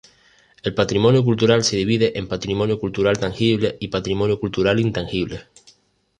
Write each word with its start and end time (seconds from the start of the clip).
El 0.63 0.73
patrimonio 0.73 1.23
cultural 1.23 1.63
se 1.63 1.75
divide 1.77 2.17
en 2.17 2.27
patrimonio 2.27 2.79
cultural 2.79 3.19
tangible 3.19 3.77
y 3.79 3.89
patrimonio 3.89 4.39
cultural 4.39 4.79
intangible. 4.79 5.41